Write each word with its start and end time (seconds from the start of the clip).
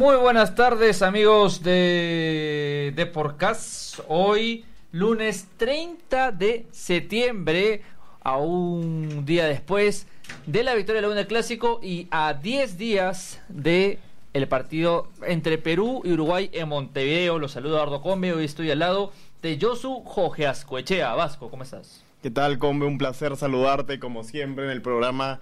Muy 0.00 0.16
buenas 0.16 0.54
tardes 0.54 1.02
amigos 1.02 1.62
de, 1.62 2.90
de 2.96 3.04
Podcast. 3.04 4.00
Hoy 4.08 4.64
lunes 4.92 5.46
30 5.58 6.32
de 6.32 6.64
septiembre, 6.70 7.82
a 8.22 8.38
un 8.38 9.26
día 9.26 9.44
después 9.44 10.06
de 10.46 10.62
la 10.62 10.74
victoria 10.74 11.02
de 11.02 11.06
la 11.06 11.12
Unión 11.12 11.26
Clásico 11.26 11.80
y 11.82 12.08
a 12.10 12.32
10 12.32 12.78
días 12.78 13.42
de 13.50 13.98
el 14.32 14.48
partido 14.48 15.08
entre 15.26 15.58
Perú 15.58 16.00
y 16.02 16.12
Uruguay 16.14 16.48
en 16.54 16.70
Montevideo. 16.70 17.38
Los 17.38 17.52
saludo 17.52 17.82
Ardo 17.82 18.00
Combe, 18.00 18.32
hoy 18.32 18.46
estoy 18.46 18.70
al 18.70 18.78
lado 18.78 19.12
de 19.42 19.58
Josu 19.60 20.02
Jorge 20.06 20.46
Ascoechea. 20.46 21.12
Vasco, 21.12 21.50
¿cómo 21.50 21.62
estás? 21.62 22.02
¿Qué 22.22 22.30
tal, 22.30 22.58
Combe? 22.58 22.86
Un 22.86 22.96
placer 22.96 23.36
saludarte 23.36 24.00
como 24.00 24.24
siempre 24.24 24.64
en 24.64 24.70
el 24.70 24.80
programa 24.80 25.40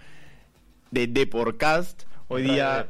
de 0.91 1.07
Deporcast. 1.07 2.09
Hoy 2.27 2.43
día 2.43 2.89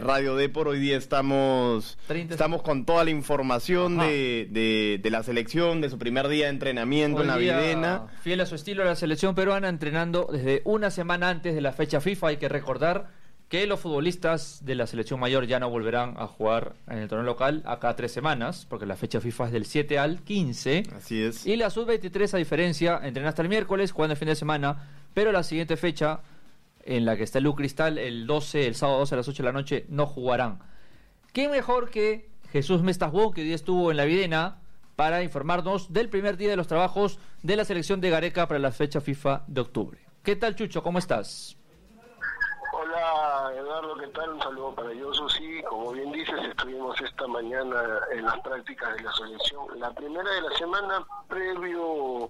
Radio 0.00 0.36
Depor. 0.36 0.68
Hoy 0.68 0.78
día 0.78 0.96
estamos, 0.96 1.98
estamos 2.08 2.62
con 2.62 2.84
toda 2.84 3.04
la 3.04 3.10
información 3.10 3.98
de, 3.98 4.98
de, 5.02 5.10
la 5.10 5.22
selección, 5.22 5.80
de 5.80 5.90
su 5.90 5.98
primer 5.98 6.28
día 6.28 6.46
de 6.46 6.50
entrenamiento 6.50 7.22
en 7.22 7.28
la 7.28 7.36
Videna. 7.36 8.06
Fiel 8.22 8.40
a 8.40 8.46
su 8.46 8.54
estilo, 8.54 8.84
la 8.84 8.96
selección 8.96 9.34
peruana 9.34 9.68
entrenando 9.68 10.28
desde 10.30 10.62
una 10.64 10.90
semana 10.90 11.28
antes 11.28 11.54
de 11.54 11.60
la 11.60 11.72
fecha 11.72 12.00
FIFA. 12.00 12.28
Hay 12.28 12.36
que 12.36 12.48
recordar 12.48 13.08
que 13.48 13.66
los 13.66 13.80
futbolistas 13.80 14.64
de 14.64 14.74
la 14.74 14.86
selección 14.86 15.18
mayor 15.18 15.46
ya 15.46 15.58
no 15.58 15.70
volverán 15.70 16.14
a 16.18 16.26
jugar 16.26 16.74
en 16.86 16.98
el 16.98 17.08
torneo 17.08 17.24
local 17.24 17.62
acá 17.64 17.96
tres 17.96 18.12
semanas, 18.12 18.66
porque 18.68 18.84
la 18.84 18.96
fecha 18.96 19.20
FIFA 19.20 19.46
es 19.46 19.52
del 19.52 19.64
7 19.64 19.98
al 19.98 20.20
15. 20.22 20.82
Así 20.94 21.22
es. 21.22 21.46
Y 21.46 21.56
la 21.56 21.70
sub-23, 21.70 22.34
a 22.34 22.36
diferencia, 22.36 23.00
entrena 23.02 23.30
hasta 23.30 23.42
el 23.42 23.48
miércoles, 23.48 23.92
jugando 23.92 24.12
el 24.12 24.18
fin 24.18 24.28
de 24.28 24.34
semana, 24.34 24.90
pero 25.14 25.32
la 25.32 25.42
siguiente 25.42 25.76
fecha 25.78 26.20
en 26.88 27.04
la 27.04 27.18
que 27.18 27.22
está 27.22 27.38
el 27.38 27.54
Cristal 27.54 27.98
el 27.98 28.26
12, 28.26 28.66
el 28.66 28.74
sábado 28.74 29.00
12 29.00 29.14
a 29.14 29.18
las 29.18 29.28
8 29.28 29.42
de 29.42 29.46
la 29.46 29.52
noche, 29.52 29.84
no 29.90 30.06
jugarán. 30.06 30.60
¿Qué 31.34 31.48
mejor 31.48 31.90
que 31.90 32.30
Jesús 32.50 32.82
Mestasbón, 32.82 33.34
que 33.34 33.42
hoy 33.42 33.52
estuvo 33.52 33.90
en 33.90 33.98
la 33.98 34.06
Videna, 34.06 34.62
para 34.96 35.22
informarnos 35.22 35.92
del 35.92 36.08
primer 36.08 36.38
día 36.38 36.48
de 36.48 36.56
los 36.56 36.66
trabajos 36.66 37.18
de 37.42 37.56
la 37.56 37.66
selección 37.66 38.00
de 38.00 38.08
Gareca 38.08 38.48
para 38.48 38.58
la 38.58 38.72
fecha 38.72 39.02
FIFA 39.02 39.44
de 39.46 39.60
octubre? 39.60 40.00
¿Qué 40.22 40.34
tal, 40.34 40.56
Chucho? 40.56 40.82
¿Cómo 40.82 40.98
estás? 40.98 41.58
Hola 42.72 43.52
Eduardo, 43.54 43.94
¿qué 43.98 44.06
tal? 44.08 44.30
Un 44.30 44.40
saludo 44.40 44.74
para 44.74 44.92
Yosu. 44.94 45.28
Sí, 45.28 45.60
como 45.68 45.92
bien 45.92 46.10
dices, 46.10 46.36
estuvimos 46.48 46.98
esta 47.02 47.26
mañana 47.26 47.82
en 48.12 48.24
las 48.24 48.40
prácticas 48.40 48.96
de 48.96 49.02
la 49.02 49.12
selección. 49.12 49.78
La 49.78 49.92
primera 49.92 50.30
de 50.30 50.40
la 50.40 50.56
semana 50.56 51.06
previo 51.28 52.28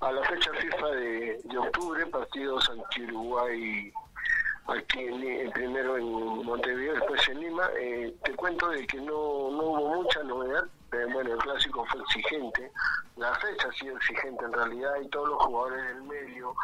a 0.00 0.12
la 0.12 0.22
fecha 0.24 0.50
FIFA 0.52 0.86
de, 0.88 1.58
octubre, 1.58 2.06
partidos 2.06 2.68
ante 2.70 3.02
Uruguay 3.04 3.92
aquí 4.66 5.00
en, 5.00 5.50
primero 5.52 5.96
en 5.96 6.44
Montevideo, 6.44 6.94
después 6.94 7.28
en 7.28 7.40
Lima. 7.40 7.68
Eh, 7.78 8.14
te 8.24 8.34
cuento 8.34 8.68
de 8.70 8.86
que 8.86 8.98
no, 8.98 9.50
no 9.50 9.62
hubo 9.62 10.02
mucha 10.02 10.22
novedad. 10.22 10.64
Eh, 10.92 11.06
bueno, 11.12 11.32
el 11.34 11.38
clásico 11.38 11.84
fue 11.86 12.00
exigente, 12.00 12.72
la 13.16 13.32
fecha 13.36 13.68
ha 13.68 13.72
sido 13.72 13.96
exigente 13.96 14.44
en 14.44 14.52
realidad 14.52 14.92
y 15.02 15.08
todos 15.08 15.28
los 15.28 15.42
jugadores 15.42 15.84
del 15.86 16.02
medio 16.02 16.54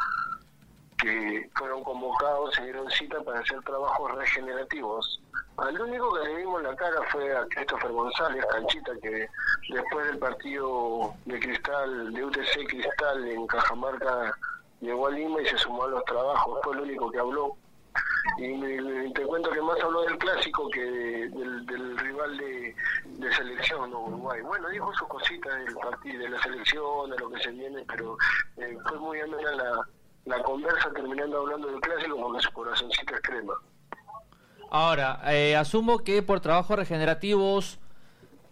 que 0.97 1.49
fueron 1.55 1.83
convocados 1.83 2.55
se 2.55 2.63
dieron 2.63 2.89
cita 2.91 3.21
para 3.23 3.39
hacer 3.39 3.61
trabajos 3.61 4.11
regenerativos. 4.15 5.21
Al 5.57 5.79
único 5.79 6.13
que 6.13 6.27
le 6.27 6.35
vimos 6.35 6.61
la 6.61 6.75
cara 6.75 7.01
fue 7.11 7.35
a 7.35 7.45
Christopher 7.47 7.91
González, 7.91 8.45
canchita, 8.51 8.91
que 9.01 9.27
después 9.69 10.05
del 10.07 10.19
partido 10.19 11.13
de 11.25 11.39
Cristal, 11.39 12.13
de 12.13 12.25
UTC 12.25 12.67
Cristal 12.67 13.27
en 13.27 13.47
Cajamarca, 13.47 14.33
llegó 14.81 15.07
a 15.07 15.11
Lima 15.11 15.41
y 15.41 15.47
se 15.47 15.57
sumó 15.57 15.85
a 15.85 15.89
los 15.89 16.05
trabajos, 16.05 16.59
fue 16.63 16.75
el 16.75 16.81
único 16.81 17.11
que 17.11 17.19
habló. 17.19 17.55
Y 18.37 19.13
te 19.13 19.23
cuento 19.23 19.49
que 19.49 19.61
más 19.61 19.79
habló 19.81 20.01
del 20.01 20.17
clásico 20.17 20.69
que 20.69 20.81
del, 20.81 21.97
rival 21.97 22.37
de, 22.37 23.33
selección, 23.33 23.93
Uruguay. 23.93 24.41
Bueno, 24.41 24.69
dijo 24.69 24.93
sus 24.93 25.07
cositas 25.07 25.57
del 25.63 25.75
partido, 25.75 26.23
de 26.23 26.29
la 26.29 26.41
selección, 26.43 27.09
de 27.09 27.17
lo 27.17 27.29
que 27.29 27.39
se 27.39 27.51
viene, 27.51 27.83
pero 27.87 28.17
eh, 28.57 28.77
fue 28.87 28.99
muy 28.99 29.19
amena 29.21 29.51
la, 29.51 29.87
la 30.27 30.43
conversa 30.43 30.91
terminando 30.93 31.39
hablando 31.39 31.67
del 31.67 31.79
clásico 31.79 32.17
porque 32.17 32.41
su 32.41 32.51
corazoncito 32.51 33.15
es 33.15 33.21
crema. 33.21 33.53
Ahora, 34.69 35.21
eh, 35.25 35.55
asumo 35.55 35.99
que 35.99 36.21
por 36.21 36.41
trabajos 36.41 36.77
regenerativos 36.77 37.79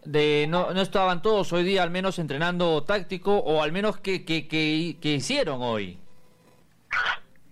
de 0.06 0.46
no, 0.48 0.72
no 0.72 0.82
estaban 0.82 1.22
todos 1.22 1.52
hoy 1.52 1.64
día 1.64 1.84
al 1.84 1.90
menos 1.90 2.18
entrenando 2.20 2.84
táctico 2.84 3.38
o 3.38 3.62
al 3.62 3.74
menos 3.74 3.98
que, 3.98 4.24
que, 4.24 4.48
que, 4.48 5.10
hicieron 5.10 5.62
hoy. 5.62 6.00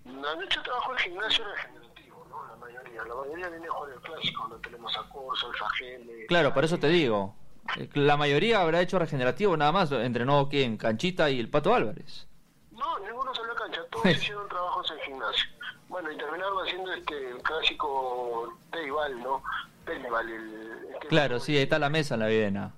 No 0.04 0.26
han 0.26 0.42
hecho 0.42 0.62
trabajo 0.62 0.92
en 0.92 0.98
gimnasio 0.98 1.44
regenerativo, 1.44 2.26
¿no? 2.30 2.46
La 2.46 2.56
mayoría. 2.56 3.04
La 3.04 3.14
mayoría 3.14 3.48
viene 3.50 3.68
jugar 3.68 3.92
el 3.92 4.00
clásico, 4.00 4.48
no 4.48 4.56
tenemos 4.56 4.96
a 4.96 5.02
Corso, 5.10 5.50
el 5.50 5.56
Fajeme. 5.56 6.26
Claro, 6.28 6.54
por 6.54 6.64
eso 6.64 6.78
te 6.78 6.88
digo. 6.88 7.34
Eh, 7.76 7.90
la 7.94 8.16
mayoría 8.16 8.62
habrá 8.62 8.80
hecho 8.80 8.98
regenerativo 8.98 9.54
nada 9.58 9.72
más. 9.72 9.92
Entrenó 9.92 10.48
quién? 10.48 10.78
Canchita 10.78 11.28
y 11.28 11.40
el 11.40 11.50
Pato 11.50 11.74
Álvarez. 11.74 12.26
No, 12.76 12.98
ninguno 12.98 13.34
salió 13.34 13.52
a 13.52 13.56
cancha. 13.56 13.80
Todos 13.90 14.06
hicieron 14.06 14.48
trabajos 14.48 14.90
en 14.90 14.98
gimnasio. 15.00 15.44
Bueno, 15.88 16.10
y 16.10 16.16
terminaron 16.16 16.66
haciendo 16.66 16.92
este 16.92 17.30
el 17.30 17.42
clásico 17.42 18.52
Teibal, 18.72 19.22
¿no? 19.22 19.42
Teibal, 19.84 20.28
el... 20.28 20.88
Este 20.92 21.08
claro, 21.08 21.38
sí, 21.38 21.56
ahí 21.56 21.62
está 21.62 21.78
la 21.78 21.88
mesa 21.88 22.14
en 22.14 22.20
la 22.20 22.26
videna. 22.26 22.72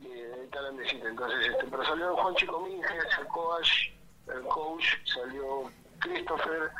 Y 0.00 0.06
ahí 0.06 0.44
está 0.44 0.62
la 0.62 0.72
mesita, 0.72 1.08
entonces, 1.08 1.48
este, 1.48 1.66
pero 1.66 1.84
salió 1.84 2.16
Juan 2.16 2.34
Chico 2.36 2.60
Minge, 2.60 2.86
el 3.20 3.26
coach, 3.28 3.70
el 4.28 4.42
coach, 4.42 4.84
salió 5.04 5.70
Christopher, 5.98 6.70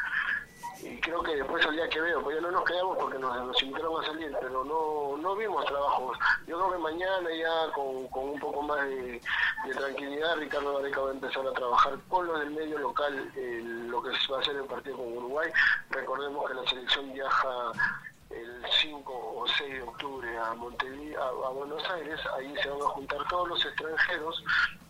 y 0.82 1.00
creo 1.00 1.22
que 1.22 1.36
después 1.36 1.62
salía 1.62 1.88
Quevedo, 1.88 2.22
pues 2.22 2.36
ya 2.36 2.42
no 2.42 2.50
nos 2.50 2.64
quedamos 2.64 2.98
porque 2.98 3.18
nos, 3.18 3.62
invitaron 3.62 4.02
a 4.02 4.06
salir, 4.06 4.36
pero 4.40 4.64
no, 4.64 5.16
no 5.16 5.36
vimos 5.36 5.64
trabajos. 5.66 6.18
Yo 6.46 6.58
creo 6.58 6.72
que 6.72 6.78
mañana 6.78 7.28
ya 7.34 7.72
con, 7.72 8.08
con 8.08 8.30
un 8.30 8.40
poco 8.40 8.62
más 8.62 8.84
de, 8.88 9.20
tranquilidad 9.76 10.36
Ricardo 10.36 10.74
Vareca 10.74 11.00
va 11.00 11.10
a 11.10 11.12
empezar 11.12 11.46
a 11.46 11.52
trabajar 11.52 11.98
con 12.08 12.26
los 12.26 12.40
del 12.40 12.50
medio 12.50 12.78
local, 12.78 13.32
lo 13.88 14.02
que 14.02 14.10
va 14.10 14.40
a 14.40 14.44
ser 14.44 14.56
el 14.56 14.64
partido 14.64 14.96
con 14.96 15.16
Uruguay. 15.16 15.50
Recordemos 15.90 16.48
que 16.48 16.54
la 16.54 16.68
selección 16.68 17.12
viaja 17.12 17.72
el 18.30 18.64
5 18.80 19.12
o 19.36 19.46
6 19.46 19.74
de 19.74 19.82
octubre 19.82 20.38
a 20.38 20.54
Montevideo, 20.54 21.46
a, 21.46 21.50
Buenos 21.50 21.88
Aires, 21.90 22.18
ahí 22.36 22.54
se 22.60 22.70
van 22.70 22.82
a 22.82 22.86
juntar 22.86 23.18
todos 23.28 23.48
los 23.48 23.64
extranjeros 23.64 24.44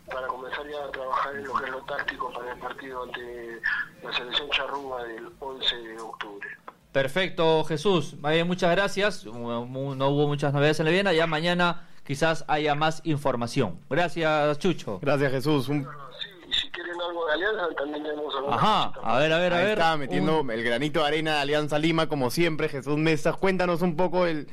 para 0.06 0.26
comenzar 0.26 0.68
ya 0.68 0.84
a 0.84 0.90
trabajar 0.90 1.36
en 1.36 1.44
lo 1.44 1.54
que 1.54 1.64
es 1.64 1.70
lo 1.70 1.80
táctico 1.82 2.32
para 2.32 2.52
el 2.52 2.58
partido 2.58 3.02
ante 3.04 3.60
la 4.02 4.12
selección 4.12 4.50
charrúa 4.50 5.04
del 5.04 5.28
11 5.38 5.76
de 5.76 6.00
octubre. 6.00 6.48
Perfecto, 6.92 7.64
Jesús. 7.64 8.16
Muchas 8.44 8.70
gracias. 8.70 9.24
No 9.24 9.62
hubo 9.62 10.26
muchas 10.28 10.52
novedades 10.52 10.78
en 10.80 10.86
la 10.86 10.92
Viena. 10.92 11.12
Ya 11.14 11.26
mañana 11.26 11.88
quizás 12.04 12.44
haya 12.48 12.74
más 12.74 13.00
información. 13.04 13.78
Gracias, 13.88 14.58
Chucho. 14.58 14.98
Gracias, 15.00 15.32
Jesús. 15.32 15.66
si 15.66 16.70
quieren 16.70 17.00
algo 17.00 17.26
de 17.26 17.32
Alianza, 17.32 17.74
también 17.76 18.02
tenemos 18.02 18.34
algo. 18.36 18.52
Ajá, 18.52 18.92
a 19.02 19.18
ver, 19.18 19.32
a 19.32 19.38
ver, 19.38 19.54
a 19.54 19.56
ver. 19.56 19.78
Está 19.78 19.96
metiendo 19.96 20.44
el 20.50 20.62
granito 20.62 21.00
de 21.00 21.06
arena 21.06 21.36
de 21.36 21.40
Alianza 21.40 21.78
Lima, 21.78 22.08
como 22.08 22.30
siempre. 22.30 22.68
Jesús 22.68 22.98
Mesa, 22.98 23.32
cuéntanos 23.32 23.80
un 23.80 23.96
poco 23.96 24.26
el, 24.26 24.48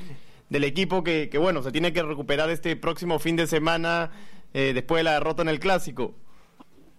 del 0.49 0.63
equipo 0.63 1.03
que, 1.03 1.29
que, 1.29 1.38
bueno, 1.38 1.61
se 1.61 1.73
tiene 1.73 1.91
que 1.91 2.03
recuperar 2.03 2.49
este 2.49 2.77
próximo 2.77 3.19
fin 3.19 3.35
de 3.35 3.47
semana 3.47 4.11
eh, 4.53 4.73
después 4.73 4.99
de 4.99 5.03
la 5.03 5.13
derrota 5.13 5.41
en 5.41 5.49
el 5.49 5.59
clásico? 5.59 6.13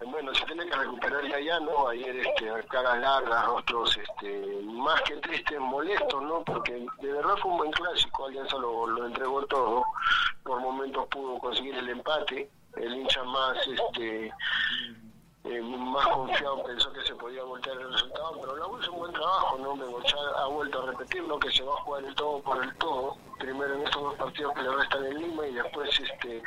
Bueno, 0.05 0.35
se 0.35 0.45
tiene 0.47 0.67
que 0.67 0.77
recuperar 0.77 1.23
ya, 1.29 1.41
ya, 1.41 1.61
¿no? 1.61 1.89
Ayer, 1.89 2.17
este, 2.17 2.47
caras 2.69 2.99
largas, 3.01 3.47
rostros, 3.47 3.99
este, 3.99 4.63
más 4.65 5.01
que 5.03 5.17
tristes, 5.17 5.61
molestos, 5.61 6.23
¿no? 6.23 6.43
Porque 6.45 6.87
de 7.01 7.13
verdad 7.13 7.37
fue 7.43 7.51
un 7.51 7.59
buen 7.59 7.71
clásico, 7.73 8.27
Alianza 8.27 8.57
lo, 8.57 8.87
lo 8.87 9.07
entregó 9.07 9.45
todo, 9.47 9.85
por 10.43 10.61
momentos 10.61 11.07
pudo 11.09 11.39
conseguir 11.39 11.75
el 11.75 11.91
empate, 11.91 12.51
el 12.77 12.95
hincha 12.95 13.23
más, 13.25 13.59
este, 13.67 14.33
eh, 15.45 15.61
más 15.63 16.07
confiado 16.09 16.63
pensó 16.65 16.93
que 16.93 17.03
se 17.03 17.15
podía 17.15 17.43
voltear 17.43 17.77
el 17.79 17.93
resultado, 17.93 18.39
pero 18.41 18.57
la 18.57 18.81
hizo 18.81 18.93
un 18.93 18.99
buen 18.99 19.13
trabajo, 19.13 19.59
¿no? 19.59 19.77
Bengochá 19.77 20.17
ha 20.37 20.47
vuelto 20.47 20.83
a 20.83 20.87
repetir, 20.91 21.23
¿no? 21.25 21.39
Que 21.39 21.51
se 21.51 21.63
va 21.63 21.73
a 21.73 21.83
jugar 21.83 22.05
el 22.05 22.15
todo 22.15 22.41
por 22.43 22.63
el 22.63 22.75
todo, 22.77 23.17
primero 23.39 23.75
en 23.75 23.83
estos 23.83 24.03
dos 24.03 24.15
partidos 24.17 24.55
que 24.55 24.63
le 24.63 24.77
restan 24.77 25.07
en 25.07 25.19
Lima 25.19 25.47
y 25.47 25.55
después 25.55 26.01
este 26.01 26.43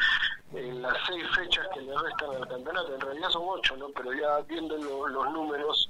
en 0.56 0.82
las 0.82 0.96
seis 1.08 1.24
fechas 1.36 1.68
que 1.74 1.82
le 1.82 1.94
restan 1.98 2.36
al 2.36 2.48
campeonato, 2.48 2.94
en 2.94 3.02
realidad 3.02 3.30
son 3.30 3.44
ocho, 3.46 3.76
¿no? 3.78 3.90
Pero 3.90 4.14
ya 4.14 4.40
viendo 4.48 4.78
los 4.78 5.32
números, 5.32 5.90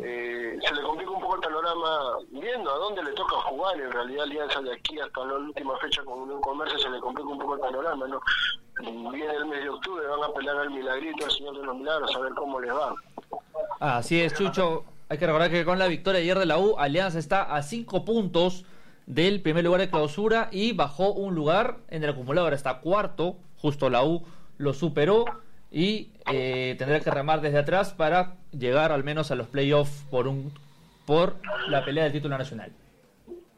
eh, 0.00 0.58
se 0.66 0.74
le 0.74 0.82
complica 0.82 1.10
un 1.10 1.20
poco 1.20 1.36
el 1.36 1.40
panorama 1.42 2.18
viendo 2.30 2.70
a 2.70 2.78
dónde 2.78 3.04
le 3.04 3.12
toca 3.12 3.36
jugar, 3.42 3.80
en 3.80 3.92
realidad 3.92 4.24
Alianza 4.24 4.60
de 4.62 4.72
aquí 4.74 4.98
hasta 4.98 5.24
la 5.24 5.34
última 5.34 5.76
fecha 5.78 6.02
con 6.04 6.30
un 6.30 6.40
Comercio 6.40 6.78
se 6.78 6.90
le 6.90 6.98
complica 7.00 7.28
un 7.28 7.38
poco 7.38 7.54
el 7.54 7.60
panorama, 7.60 8.08
¿no? 8.08 8.20
Viene 9.10 9.34
el 9.34 9.46
mes 9.46 9.62
de 9.62 9.68
octubre, 9.68 10.06
van 10.06 10.24
a 10.24 10.32
pelear 10.32 10.56
al 10.56 10.70
milagrito, 10.70 11.24
al 11.24 11.30
Señor 11.30 11.58
de 11.58 11.64
los 11.64 11.76
Milagros, 11.76 12.16
a 12.16 12.18
ver 12.20 12.32
cómo 12.34 12.60
les 12.60 12.72
va. 12.72 12.94
Así 13.80 14.20
es, 14.20 14.34
Chucho. 14.34 14.84
Hay 15.08 15.18
que 15.18 15.26
recordar 15.26 15.50
que 15.50 15.64
con 15.64 15.78
la 15.78 15.88
victoria 15.88 16.20
ayer 16.20 16.38
de 16.38 16.46
la 16.46 16.58
U, 16.58 16.76
Alianza 16.78 17.18
está 17.18 17.54
a 17.54 17.62
cinco 17.62 18.04
puntos 18.04 18.64
del 19.06 19.42
primer 19.42 19.62
lugar 19.62 19.82
de 19.82 19.90
clausura 19.90 20.48
y 20.50 20.72
bajó 20.72 21.12
un 21.12 21.34
lugar 21.34 21.76
en 21.88 22.02
el 22.02 22.10
acumulador, 22.10 22.54
está 22.54 22.80
cuarto, 22.80 23.36
justo 23.62 23.88
la 23.88 24.04
U 24.04 24.22
lo 24.58 24.74
superó 24.74 25.24
y 25.70 26.10
eh, 26.30 26.74
tendrá 26.78 27.00
que 27.00 27.10
remar 27.10 27.40
desde 27.40 27.58
atrás 27.58 27.94
para 27.94 28.36
llegar 28.50 28.92
al 28.92 29.04
menos 29.04 29.30
a 29.30 29.36
los 29.36 29.46
playoffs 29.46 30.04
por 30.10 30.28
un 30.28 30.52
por 31.06 31.36
la 31.68 31.84
pelea 31.84 32.04
del 32.04 32.12
título 32.12 32.36
nacional. 32.36 32.72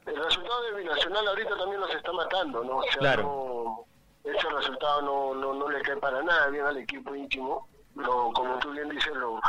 El 0.07 0.17
resultado 0.17 0.63
de 0.63 0.83
y 0.83 0.87
Nacional 0.87 1.29
ahorita 1.29 1.57
también 1.57 1.81
nos 1.81 1.95
está 1.95 2.13
matando, 2.13 2.65
¿no? 2.65 2.79
O 2.79 2.83
sea, 2.85 2.99
claro. 2.99 3.85
ese 4.23 4.49
resultado 4.51 5.03
no, 5.03 5.35
no, 5.35 5.55
no 5.55 5.69
le 5.69 5.81
cae 5.83 5.97
para 5.97 6.23
nada 6.23 6.49
bien 6.49 6.65
al 6.65 6.77
equipo 6.79 7.15
íntimo. 7.15 7.69
Lo, 7.97 8.33
como 8.33 8.59
tú 8.59 8.71
bien 8.73 8.89
dices, 8.89 9.15
lo, 9.15 9.41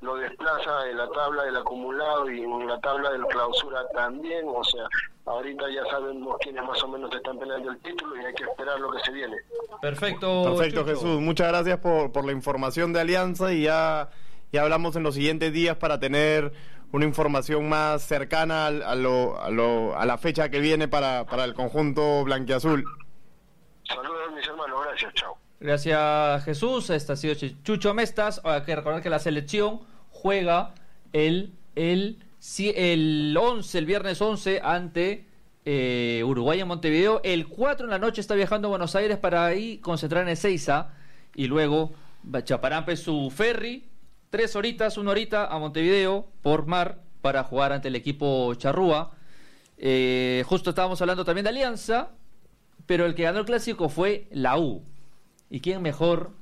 lo 0.00 0.14
desplaza 0.16 0.88
en 0.88 0.96
la 0.96 1.08
tabla 1.10 1.44
del 1.44 1.56
acumulado 1.56 2.30
y 2.30 2.42
en 2.42 2.66
la 2.66 2.80
tabla 2.80 3.10
del 3.10 3.26
clausura 3.26 3.86
también. 3.94 4.46
O 4.48 4.64
sea, 4.64 4.88
ahorita 5.30 5.64
ya 5.70 5.84
sabemos 5.90 6.36
quiénes 6.40 6.62
más 6.64 6.82
o 6.82 6.88
menos 6.88 7.14
están 7.14 7.38
peleando 7.38 7.70
el 7.70 7.78
título 7.78 8.16
y 8.20 8.24
hay 8.24 8.34
que 8.34 8.44
esperar 8.44 8.78
lo 8.80 8.90
que 8.90 8.98
se 9.00 9.12
viene. 9.12 9.36
Perfecto. 9.80 10.44
Perfecto, 10.44 10.84
Jesús. 10.84 11.20
Muchas 11.20 11.48
gracias 11.48 11.78
por, 11.78 12.12
por 12.12 12.24
la 12.24 12.32
información 12.32 12.92
de 12.92 13.00
Alianza 13.00 13.52
y 13.52 13.62
ya, 13.62 14.10
ya 14.52 14.62
hablamos 14.62 14.96
en 14.96 15.02
los 15.02 15.14
siguientes 15.14 15.52
días 15.52 15.76
para 15.76 15.98
tener 16.00 16.52
una 16.92 17.04
información 17.04 17.68
más 17.68 18.02
cercana 18.02 18.66
a, 18.66 18.94
lo, 18.94 19.40
a, 19.40 19.50
lo, 19.50 19.96
a 19.96 20.04
la 20.06 20.18
fecha 20.18 20.50
que 20.50 20.58
viene 20.58 20.88
para, 20.88 21.24
para 21.26 21.44
el 21.44 21.54
conjunto 21.54 22.24
blanquiazul. 22.24 22.84
Saludos 23.84 24.32
mis 24.34 24.46
hermanos, 24.46 24.80
gracias, 24.84 25.14
chao. 25.14 25.36
Gracias 25.60 26.44
Jesús, 26.44 26.90
este 26.90 27.12
ha 27.12 27.16
sido 27.16 27.34
Chucho 27.62 27.94
Mestas. 27.94 28.40
Hay 28.44 28.62
que 28.62 28.74
recordar 28.74 29.02
que 29.02 29.10
la 29.10 29.18
selección 29.18 29.82
juega 30.10 30.74
el, 31.12 31.52
el, 31.74 32.24
el 32.74 33.36
11, 33.38 33.78
el 33.78 33.86
viernes 33.86 34.20
11 34.20 34.60
ante 34.62 35.26
eh, 35.64 36.22
Uruguay 36.24 36.60
en 36.60 36.68
Montevideo. 36.68 37.20
El 37.22 37.48
4 37.48 37.86
en 37.86 37.90
la 37.90 37.98
noche 37.98 38.20
está 38.20 38.34
viajando 38.34 38.68
a 38.68 38.70
Buenos 38.70 38.94
Aires 38.94 39.18
para 39.18 39.44
ahí 39.44 39.78
concentrar 39.78 40.22
en 40.22 40.30
Ezeiza 40.30 40.94
y 41.34 41.46
luego 41.46 41.92
Chaparampe 42.44 42.96
su 42.96 43.30
ferry 43.30 43.84
tres 44.30 44.54
horitas, 44.56 44.96
una 44.96 45.10
horita 45.10 45.46
a 45.46 45.58
Montevideo 45.58 46.28
por 46.42 46.66
mar 46.66 47.00
para 47.20 47.44
jugar 47.44 47.72
ante 47.72 47.88
el 47.88 47.96
equipo 47.96 48.54
Charrúa. 48.54 49.12
Eh, 49.76 50.44
justo 50.46 50.70
estábamos 50.70 51.00
hablando 51.00 51.24
también 51.24 51.44
de 51.44 51.50
Alianza, 51.50 52.10
pero 52.86 53.06
el 53.06 53.14
que 53.14 53.24
ganó 53.24 53.40
el 53.40 53.44
clásico 53.44 53.88
fue 53.88 54.28
la 54.30 54.56
U. 54.56 54.82
¿Y 55.50 55.60
quién 55.60 55.82
mejor 55.82 56.32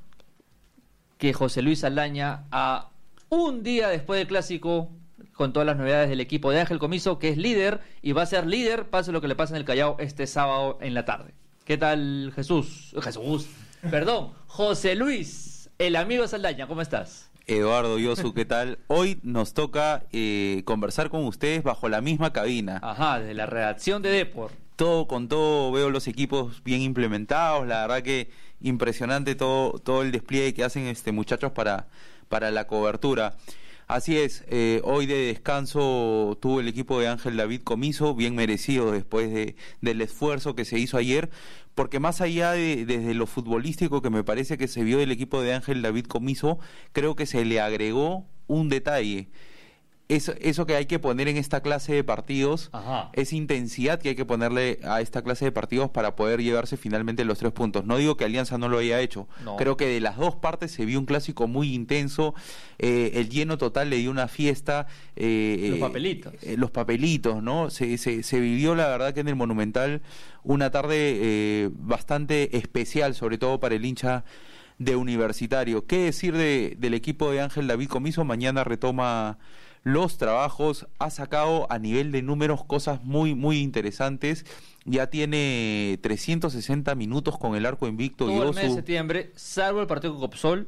que 1.17 1.33
José 1.33 1.61
Luis 1.61 1.83
Alaña 1.83 2.45
a 2.51 2.91
un 3.29 3.63
día 3.63 3.89
después 3.89 4.19
del 4.19 4.27
clásico 4.27 4.91
con 5.39 5.53
todas 5.53 5.65
las 5.65 5.77
novedades 5.77 6.09
del 6.09 6.19
equipo 6.19 6.51
de 6.51 6.59
Ángel 6.59 6.79
Comiso, 6.79 7.17
que 7.17 7.29
es 7.29 7.37
líder 7.37 7.79
y 8.01 8.11
va 8.11 8.23
a 8.23 8.25
ser 8.25 8.45
líder, 8.45 8.89
pase 8.89 9.13
lo 9.13 9.21
que 9.21 9.29
le 9.29 9.35
pase 9.35 9.53
en 9.53 9.55
el 9.55 9.63
Callao 9.63 9.95
este 9.97 10.27
sábado 10.27 10.77
en 10.81 10.93
la 10.93 11.05
tarde. 11.05 11.33
¿Qué 11.63 11.77
tal 11.77 12.33
Jesús? 12.35 12.93
Jesús, 13.01 13.47
perdón, 13.89 14.33
José 14.47 14.95
Luis, 14.95 15.69
el 15.77 15.95
amigo 15.95 16.27
Saldaña, 16.27 16.67
¿cómo 16.67 16.81
estás? 16.81 17.31
Eduardo 17.47 17.97
Yosu, 17.97 18.33
¿qué 18.33 18.43
tal? 18.43 18.79
Hoy 18.87 19.21
nos 19.23 19.53
toca 19.53 20.03
eh, 20.11 20.63
conversar 20.65 21.09
con 21.09 21.23
ustedes 21.23 21.63
bajo 21.63 21.87
la 21.87 22.01
misma 22.01 22.33
cabina. 22.33 22.81
Ajá, 22.83 23.19
desde 23.19 23.33
la 23.33 23.45
redacción 23.45 24.01
de 24.01 24.09
Deport. 24.09 24.53
Todo 24.75 25.07
con 25.07 25.29
todo, 25.29 25.71
veo 25.71 25.89
los 25.89 26.09
equipos 26.09 26.61
bien 26.65 26.81
implementados, 26.81 27.65
la 27.65 27.87
verdad 27.87 28.03
que 28.03 28.29
impresionante 28.59 29.35
todo, 29.35 29.79
todo 29.79 30.01
el 30.01 30.11
despliegue 30.11 30.53
que 30.53 30.65
hacen 30.65 30.87
este 30.87 31.13
muchachos 31.13 31.53
para, 31.53 31.87
para 32.27 32.51
la 32.51 32.67
cobertura. 32.67 33.37
Así 33.89 34.19
es, 34.19 34.43
eh, 34.49 34.81
hoy 34.83 35.07
de 35.07 35.15
descanso 35.15 36.37
tuvo 36.39 36.59
el 36.59 36.67
equipo 36.67 36.99
de 36.99 37.07
Ángel 37.07 37.37
David 37.37 37.63
Comiso, 37.63 38.13
bien 38.13 38.35
merecido 38.35 38.91
después 38.91 39.33
de, 39.33 39.55
del 39.81 39.99
esfuerzo 40.01 40.53
que 40.53 40.63
se 40.63 40.77
hizo 40.77 40.95
ayer, 40.95 41.31
porque 41.73 41.99
más 41.99 42.21
allá 42.21 42.51
de 42.51 42.85
desde 42.85 43.15
lo 43.15 43.25
futbolístico 43.25 44.03
que 44.03 44.11
me 44.11 44.23
parece 44.23 44.59
que 44.59 44.67
se 44.67 44.83
vio 44.83 44.99
del 44.99 45.11
equipo 45.11 45.41
de 45.41 45.55
Ángel 45.55 45.81
David 45.81 46.05
Comiso, 46.05 46.59
creo 46.91 47.15
que 47.15 47.25
se 47.25 47.43
le 47.45 47.59
agregó 47.59 48.27
un 48.45 48.69
detalle 48.69 49.29
eso, 50.09 50.33
eso 50.41 50.65
que 50.65 50.75
hay 50.75 50.87
que 50.87 50.97
poner 50.97 51.27
en 51.27 51.37
esta 51.37 51.61
clase 51.61 51.93
de 51.93 52.03
partidos, 52.03 52.71
esa 53.13 53.35
intensidad 53.35 53.99
que 53.99 54.09
hay 54.09 54.15
que 54.15 54.25
ponerle 54.25 54.79
a 54.83 55.01
esta 55.01 55.21
clase 55.21 55.45
de 55.45 55.51
partidos 55.51 55.91
para 55.91 56.15
poder 56.15 56.41
llevarse 56.41 56.77
finalmente 56.77 57.23
los 57.25 57.37
tres 57.37 57.51
puntos. 57.51 57.85
No 57.85 57.97
digo 57.97 58.17
que 58.17 58.25
Alianza 58.25 58.57
no 58.57 58.69
lo 58.69 58.79
haya 58.79 58.99
hecho, 59.01 59.27
creo 59.59 59.77
que 59.77 59.85
de 59.85 59.99
las 59.99 60.17
dos 60.17 60.35
partes 60.35 60.71
se 60.71 60.83
vio 60.83 60.97
un 60.97 61.05
clásico 61.05 61.47
muy 61.47 61.75
intenso, 61.75 62.33
eh, 62.79 63.11
el 63.15 63.29
lleno 63.29 63.59
total 63.59 63.91
le 63.91 63.97
dio 63.97 64.09
una 64.09 64.27
fiesta. 64.27 64.87
Eh, 65.15 65.67
los 65.69 65.79
papelitos. 65.79 66.33
Eh, 66.41 66.55
los 66.57 66.71
papelitos, 66.71 67.43
¿no? 67.43 67.69
Se, 67.69 67.99
se, 67.99 68.23
se, 68.23 68.39
vivió 68.39 68.73
la 68.73 68.87
verdad 68.87 69.13
que 69.13 69.19
en 69.19 69.27
el 69.27 69.35
Monumental 69.35 70.01
una 70.43 70.71
tarde 70.71 71.69
bastante 71.73 72.57
especial, 72.57 73.13
sobre 73.13 73.37
todo 73.37 73.59
para 73.59 73.75
el 73.75 73.85
hincha 73.85 74.23
de 74.79 74.95
universitario. 74.95 75.85
¿Qué 75.85 76.05
decir 76.05 76.35
de, 76.35 76.75
del 76.79 76.95
equipo 76.95 77.29
de 77.31 77.41
Ángel 77.41 77.67
David 77.67 77.89
Comiso? 77.89 78.23
Mañana 78.25 78.63
retoma 78.63 79.37
los 79.83 80.17
trabajos, 80.17 80.87
ha 80.99 81.09
sacado 81.09 81.67
a 81.71 81.79
nivel 81.79 82.11
de 82.11 82.21
números 82.21 82.63
cosas 82.65 83.03
muy, 83.03 83.35
muy 83.35 83.59
interesantes. 83.59 84.45
Ya 84.85 85.07
tiene 85.07 85.99
360 86.01 86.95
minutos 86.95 87.37
con 87.37 87.55
el 87.55 87.65
arco 87.65 87.87
invicto. 87.87 88.25
Todo 88.25 88.49
el 88.49 88.55
mes 88.55 88.69
de 88.69 88.75
septiembre, 88.75 89.31
salvo 89.35 89.81
el 89.81 89.87
partido 89.87 90.13
con 90.13 90.21
Copsol, 90.21 90.67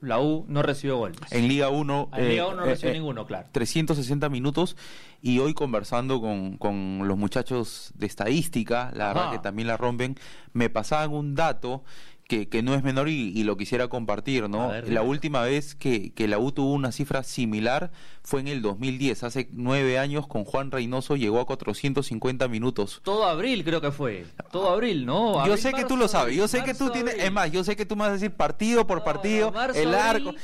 la 0.00 0.20
U 0.20 0.44
no 0.48 0.62
recibió 0.62 0.96
goles. 0.98 1.18
En 1.30 1.48
Liga 1.48 1.70
1. 1.70 2.10
En 2.14 2.28
Liga 2.28 2.46
1 2.46 2.56
no 2.56 2.62
eh, 2.64 2.66
recibió 2.66 2.90
eh, 2.90 2.94
ninguno, 2.94 3.26
claro. 3.26 3.48
360 3.52 4.28
minutos. 4.28 4.76
Y 5.22 5.38
hoy 5.38 5.54
conversando 5.54 6.20
con, 6.20 6.58
con 6.58 7.08
los 7.08 7.16
muchachos 7.16 7.92
de 7.94 8.06
estadística, 8.06 8.90
la 8.94 9.08
verdad 9.08 9.32
que 9.32 9.38
también 9.38 9.68
la 9.68 9.78
rompen, 9.78 10.16
me 10.52 10.68
pasaban 10.68 11.12
un 11.12 11.34
dato 11.34 11.82
que, 12.26 12.48
que, 12.48 12.62
no 12.62 12.74
es 12.74 12.82
menor 12.82 13.08
y, 13.08 13.42
lo 13.44 13.56
quisiera 13.56 13.88
compartir, 13.88 14.48
¿no? 14.48 14.72
la 14.86 15.02
última 15.02 15.42
vez 15.42 15.74
que, 15.74 16.12
que, 16.12 16.26
la 16.28 16.38
U 16.38 16.52
tuvo 16.52 16.72
una 16.72 16.92
cifra 16.92 17.22
similar 17.22 17.90
fue 18.22 18.40
en 18.40 18.48
el 18.48 18.62
2010, 18.62 19.22
hace 19.24 19.48
nueve 19.52 19.98
años 19.98 20.26
con 20.26 20.44
Juan 20.44 20.70
Reynoso 20.70 21.16
llegó 21.16 21.40
a 21.40 21.46
450 21.46 22.48
minutos. 22.48 23.00
Todo 23.04 23.26
abril 23.26 23.64
creo 23.64 23.80
que 23.80 23.90
fue, 23.90 24.26
todo 24.50 24.70
abril, 24.70 25.04
¿no? 25.04 25.46
yo 25.46 25.56
sé 25.56 25.72
que 25.72 25.84
tú 25.84 25.96
lo 25.96 26.08
sabes, 26.08 26.36
yo 26.36 26.48
sé 26.48 26.64
que 26.64 26.74
tú 26.74 26.90
tienes, 26.90 27.14
es 27.14 27.32
más, 27.32 27.52
yo 27.52 27.62
sé 27.64 27.76
que 27.76 27.84
tú 27.84 27.96
me 27.96 28.00
vas 28.00 28.10
a 28.10 28.14
decir 28.14 28.30
partido 28.30 28.86
por 28.86 29.04
partido, 29.04 29.52
el 29.74 29.94
arco, 29.94 30.34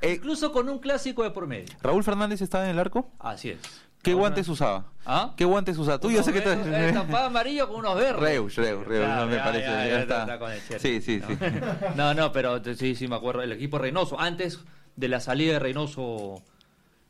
eh, 0.00 0.14
incluso 0.14 0.52
con 0.52 0.68
un 0.68 0.78
clásico 0.78 1.22
de 1.24 1.30
por 1.30 1.46
medio. 1.46 1.66
¿Raúl 1.82 2.04
Fernández 2.04 2.40
estaba 2.40 2.64
en 2.64 2.70
el 2.70 2.78
arco? 2.78 3.10
Así 3.18 3.50
es. 3.50 3.87
¿Qué 4.08 4.14
guantes 4.14 4.48
usaba? 4.48 4.84
¿Ah? 5.04 5.34
¿Qué 5.36 5.44
guantes 5.44 5.76
usaba? 5.76 6.00
Tú 6.00 6.10
yo 6.10 6.22
sé 6.22 6.32
que 6.32 6.40
te... 6.40 6.88
Estampado 6.88 7.26
amarillo 7.26 7.68
con 7.68 7.80
unos 7.80 7.94
verdes. 7.94 8.16
Reus, 8.16 8.56
Reus, 8.56 8.86
Reus, 8.86 9.06
no 9.06 9.26
me 9.26 9.36
parece. 9.36 9.66
Ya, 9.66 10.00
está. 10.00 10.38
sí, 10.78 11.02
sí, 11.02 11.20
sí. 11.20 11.38
no, 11.94 12.14
no, 12.14 12.32
pero 12.32 12.62
sí, 12.74 12.94
sí 12.94 13.06
me 13.06 13.16
acuerdo. 13.16 13.42
El 13.42 13.52
equipo 13.52 13.78
Reynoso, 13.78 14.18
antes 14.18 14.60
de 14.96 15.08
la 15.08 15.20
salida 15.20 15.52
de 15.52 15.58
Reynoso 15.58 16.42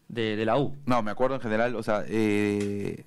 de, 0.08 0.34
de 0.34 0.44
la 0.44 0.58
U. 0.58 0.74
No, 0.86 1.00
me 1.02 1.12
acuerdo 1.12 1.36
en 1.36 1.40
general, 1.40 1.76
o 1.76 1.84
sea, 1.84 2.02
eh, 2.08 3.04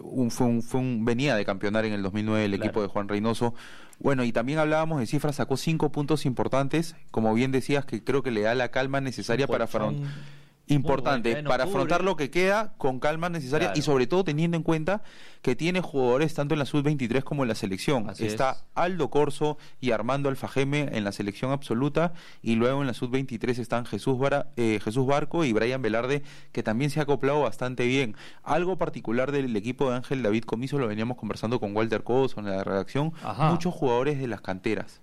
un, 0.00 0.30
fue, 0.30 0.46
un, 0.46 0.62
fue 0.62 0.80
un, 0.80 1.04
venía 1.04 1.36
de 1.36 1.44
campeonar 1.44 1.84
en 1.84 1.92
el 1.92 2.02
2009 2.02 2.46
el 2.46 2.54
equipo 2.54 2.80
de 2.80 2.88
Juan 2.88 3.06
Reynoso. 3.06 3.52
Bueno, 3.98 4.24
y 4.24 4.32
también 4.32 4.58
hablábamos 4.58 4.98
de 5.00 5.06
cifras, 5.06 5.36
sacó 5.36 5.58
cinco 5.58 5.92
puntos 5.92 6.24
importantes, 6.24 6.96
como 7.10 7.34
bien 7.34 7.52
decías, 7.52 7.84
que 7.84 8.02
creo 8.02 8.22
que 8.22 8.30
le 8.30 8.42
da 8.42 8.54
la 8.54 8.70
calma 8.70 9.02
necesaria 9.02 9.46
para 9.46 9.64
afrontar 9.64 10.10
importante 10.68 11.42
para 11.44 11.64
afrontar 11.64 12.02
lo 12.02 12.16
que 12.16 12.30
queda 12.30 12.74
con 12.78 12.98
calma 12.98 13.28
necesaria 13.28 13.72
y 13.74 13.82
sobre 13.82 14.06
todo 14.06 14.24
teniendo 14.24 14.56
en 14.56 14.62
cuenta 14.62 15.02
que 15.42 15.54
tiene 15.54 15.80
jugadores 15.80 16.34
tanto 16.34 16.54
en 16.54 16.58
la 16.58 16.66
sub-23 16.66 17.22
como 17.22 17.44
en 17.44 17.48
la 17.48 17.54
selección. 17.54 18.10
Está 18.18 18.64
Aldo 18.74 19.10
Corso 19.10 19.58
y 19.80 19.92
Armando 19.92 20.28
Alfajeme 20.28 20.88
en 20.92 21.04
la 21.04 21.12
selección 21.12 21.52
absoluta 21.52 22.14
y 22.42 22.56
luego 22.56 22.80
en 22.80 22.88
la 22.88 22.94
sub-23 22.94 23.58
están 23.58 23.86
Jesús, 23.86 24.18
eh, 24.56 24.80
Jesús 24.82 25.06
Barco 25.06 25.44
y 25.44 25.52
Brian 25.52 25.82
Velarde 25.82 26.22
que 26.52 26.62
también 26.62 26.90
se 26.90 27.00
ha 27.00 27.04
acoplado 27.04 27.40
bastante 27.40 27.86
bien. 27.86 28.16
Algo 28.42 28.76
particular 28.76 29.30
del 29.30 29.54
equipo 29.54 29.90
de 29.90 29.96
Ángel 29.96 30.22
David 30.22 30.44
Comiso 30.44 30.78
lo 30.78 30.88
veníamos 30.88 31.16
conversando 31.16 31.60
con 31.60 31.76
Walter 31.76 32.02
Coso 32.02 32.40
en 32.40 32.46
la 32.46 32.64
redacción. 32.64 33.12
Muchos 33.50 33.72
jugadores 33.72 34.18
de 34.18 34.26
las 34.26 34.40
canteras. 34.40 35.00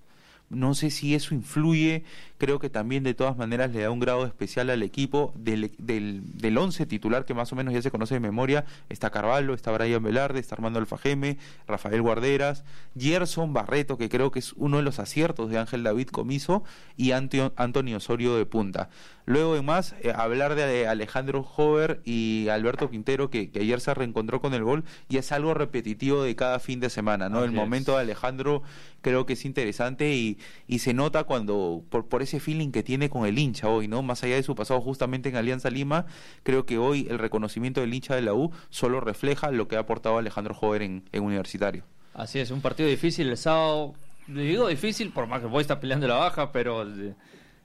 No 0.50 0.76
sé 0.76 0.92
si 0.92 1.16
eso 1.16 1.34
influye, 1.34 2.04
creo 2.44 2.60
que 2.60 2.70
también 2.70 3.04
de 3.04 3.14
todas 3.14 3.38
maneras 3.38 3.72
le 3.72 3.84
da 3.84 3.90
un 3.90 4.02
grado 4.02 4.26
especial 4.26 4.70
al 4.70 4.84
equipo 4.84 5.32
del, 5.38 5.72
del, 5.78 6.22
del 6.38 6.58
once 6.58 6.86
titular 6.86 7.24
que 7.24 7.34
más 7.34 7.54
o 7.54 7.56
menos 7.56 7.74
ya 7.74 7.82
se 7.82 7.90
conoce 7.90 8.16
de 8.16 8.20
memoria. 8.20 8.66
Está 8.90 9.12
Carvalho, 9.12 9.54
está 9.54 9.72
Brian 9.72 10.04
Velarde, 10.04 10.42
está 10.42 10.56
Armando 10.56 10.78
Alfajeme, 10.78 11.38
Rafael 11.68 12.02
Guarderas, 12.02 12.66
Gerson 13.00 13.54
Barreto, 13.54 13.98
que 13.98 14.10
creo 14.10 14.30
que 14.32 14.40
es 14.40 14.52
uno 14.58 14.76
de 14.76 14.84
los 14.84 15.00
aciertos 15.00 15.50
de 15.52 15.58
Ángel 15.58 15.84
David 15.84 16.10
Comiso, 16.10 16.66
y 16.98 17.12
Antonio 17.12 17.96
Osorio 17.96 18.36
de 18.36 18.46
punta. 18.46 18.90
Luego, 19.26 19.54
además, 19.54 19.96
eh, 20.02 20.12
hablar 20.14 20.56
de 20.56 20.86
Alejandro 20.88 21.48
Hover 21.56 22.02
y 22.04 22.50
Alberto 22.50 22.90
Quintero, 22.90 23.30
que, 23.30 23.50
ayer 23.56 23.80
se 23.80 23.94
reencontró 23.94 24.42
con 24.42 24.54
el 24.54 24.64
gol, 24.64 24.84
y 25.08 25.16
es 25.18 25.32
algo 25.32 25.54
repetitivo 25.54 26.24
de 26.24 26.36
cada 26.36 26.60
fin 26.60 26.82
de 26.82 26.90
semana, 26.90 27.30
¿no? 27.30 27.44
el 27.46 27.52
momento 27.52 27.94
de 27.94 28.02
Alejandro 28.02 28.64
creo 29.02 29.26
que 29.26 29.34
es 29.34 29.46
interesante 29.46 30.14
y, 30.14 30.40
y 30.68 30.80
se 30.80 30.94
nota 30.94 31.26
cuando, 31.26 31.84
por, 31.90 32.08
por 32.08 32.22
ese 32.22 32.33
feeling 32.40 32.72
que 32.72 32.84
tiene 32.84 33.10
con 33.10 33.26
el 33.26 33.38
hincha 33.38 33.68
hoy, 33.68 33.88
¿no? 33.88 34.02
Más 34.02 34.24
allá 34.24 34.36
de 34.36 34.44
su 34.44 34.56
pasado 34.56 34.82
justamente 34.82 35.30
en 35.30 35.36
Alianza 35.36 35.70
Lima, 35.70 36.06
creo 36.44 36.66
que 36.66 36.78
hoy 36.78 37.08
el 37.10 37.20
reconocimiento 37.20 37.82
del 37.82 37.94
hincha 37.94 38.16
de 38.16 38.22
la 38.22 38.34
U 38.34 38.52
solo 38.70 39.00
refleja 39.00 39.52
lo 39.52 39.68
que 39.68 39.76
ha 39.76 39.80
aportado 39.80 40.18
Alejandro 40.18 40.56
Hover 40.60 40.82
en, 40.82 41.04
Universitario. 41.14 41.84
Así 42.14 42.40
es, 42.40 42.52
un 42.52 42.62
partido 42.62 42.90
difícil 42.90 43.30
el 43.30 43.38
sábado. 43.38 43.94
Digo 44.28 44.68
difícil, 44.68 45.12
por 45.12 45.28
más 45.28 45.42
que 45.42 45.48
voy 45.48 45.62
está 45.62 45.80
peleando 45.80 46.08
la 46.08 46.16
baja, 46.16 46.52
pero 46.52 46.86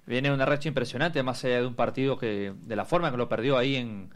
viene 0.06 0.32
una 0.32 0.46
racha 0.46 0.68
impresionante, 0.68 1.22
más 1.22 1.44
allá 1.44 1.60
de 1.60 1.66
un 1.66 1.74
partido 1.74 2.18
que, 2.18 2.54
de 2.62 2.76
la 2.76 2.84
forma 2.84 3.10
que 3.10 3.16
lo 3.16 3.28
perdió 3.28 3.58
ahí 3.58 3.76
en, 3.76 4.10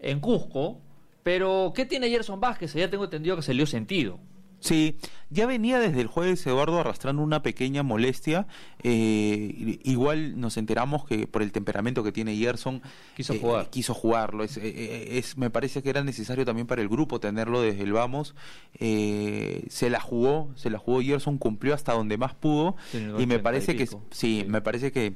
en 0.00 0.20
Cusco. 0.20 0.80
Pero, 1.22 1.72
¿qué 1.74 1.86
tiene 1.86 2.10
Gerson 2.10 2.40
Vázquez? 2.40 2.74
Ya 2.74 2.90
tengo 2.90 3.04
entendido 3.04 3.36
que 3.36 3.42
se 3.42 3.54
le 3.54 3.58
dio 3.58 3.66
sentido. 3.66 4.18
Sí, 4.64 4.96
ya 5.28 5.44
venía 5.44 5.78
desde 5.78 6.00
el 6.00 6.06
jueves 6.06 6.46
Eduardo 6.46 6.80
arrastrando 6.80 7.20
una 7.20 7.42
pequeña 7.42 7.82
molestia. 7.82 8.46
Eh, 8.82 9.78
igual 9.84 10.40
nos 10.40 10.56
enteramos 10.56 11.04
que 11.04 11.26
por 11.26 11.42
el 11.42 11.52
temperamento 11.52 12.02
que 12.02 12.12
tiene 12.12 12.34
Gerson 12.34 12.80
quiso, 13.14 13.34
eh, 13.34 13.40
jugar. 13.40 13.68
quiso 13.68 13.92
jugarlo. 13.92 14.42
Eh, 14.42 15.18
es, 15.18 15.36
me 15.36 15.50
parece 15.50 15.82
que 15.82 15.90
era 15.90 16.02
necesario 16.02 16.46
también 16.46 16.66
para 16.66 16.80
el 16.80 16.88
grupo 16.88 17.20
tenerlo 17.20 17.60
desde 17.60 17.82
el 17.82 17.92
vamos. 17.92 18.34
se 18.78 19.90
la 19.90 20.00
jugó, 20.00 20.50
se 20.56 20.70
la 20.70 20.78
jugó 20.78 21.02
Gerson, 21.02 21.36
cumplió 21.36 21.74
hasta 21.74 21.92
donde 21.92 22.16
más 22.16 22.32
pudo 22.32 22.76
y 23.18 23.26
me 23.26 23.38
parece 23.40 23.76
que 23.76 23.86
sí, 24.12 24.46
me 24.48 24.62
parece 24.62 24.92
que 24.92 25.14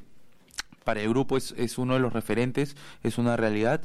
para 0.83 1.01
el 1.01 1.09
grupo 1.09 1.37
es, 1.37 1.55
es 1.57 1.79
uno 1.79 1.95
de 1.95 2.01
los 2.01 2.13
referentes, 2.13 2.75
es 3.01 3.17
una 3.17 3.35
realidad. 3.35 3.81